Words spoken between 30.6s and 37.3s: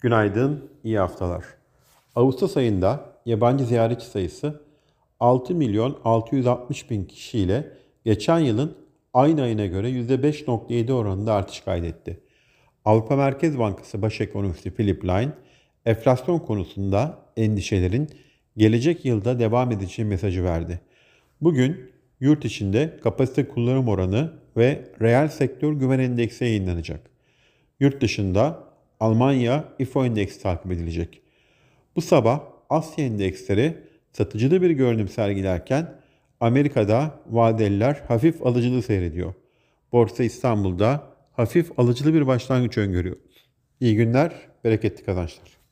edilecek. Bu sabah Asya endeksleri satıcılı bir görünüm sergilerken Amerika'da